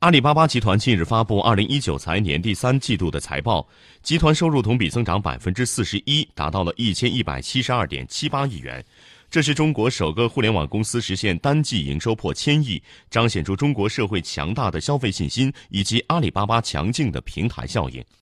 [0.00, 3.68] 阿里巴巴集团近日发布二零一九财年第三季度的财报
[4.02, 8.82] 集团收入同比增长百分之四十一达到了一千一百七十二点七八亿元。
[9.30, 18.02] 这是中国首个互联网公司实现单季营收破千亿彰显出中国社会强大的消费信心以及阿里巴巴强劲的平台效应。